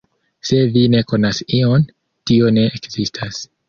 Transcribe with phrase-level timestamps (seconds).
[0.51, 1.87] Se vi ne konas ion,
[2.31, 3.45] tio ne ekzistas.